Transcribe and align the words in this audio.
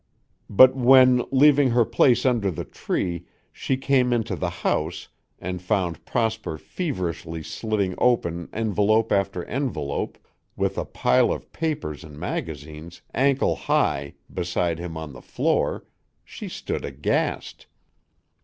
But 0.49 0.75
when, 0.75 1.21
leaving 1.29 1.69
her 1.69 1.85
place 1.85 2.25
under 2.25 2.49
the 2.49 2.65
tree, 2.65 3.27
she 3.53 3.77
came 3.77 4.11
into 4.11 4.35
the 4.35 4.49
house 4.49 5.09
and 5.37 5.61
found 5.61 6.03
Prosper 6.05 6.57
feverishly 6.57 7.43
slitting 7.43 7.93
open 7.99 8.49
envelope 8.51 9.11
after 9.11 9.45
envelope, 9.45 10.17
with 10.55 10.79
a 10.79 10.85
pile 10.85 11.31
of 11.31 11.51
papers 11.53 12.03
and 12.03 12.17
magazines, 12.17 13.03
ankle 13.13 13.55
high, 13.55 14.15
beside 14.33 14.79
him 14.79 14.97
on 14.97 15.13
the 15.13 15.21
floor, 15.21 15.85
she 16.25 16.49
stood 16.49 16.83
aghast. 16.83 17.67